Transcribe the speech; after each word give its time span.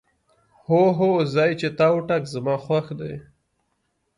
هو، 0.65 0.81
هر 0.99 1.17
ځای 1.35 1.51
چې 1.59 1.67
تا 1.77 1.87
وټاکه 1.95 2.31
زما 2.35 2.55
خوښ 2.65 2.87
دی. 2.99 3.13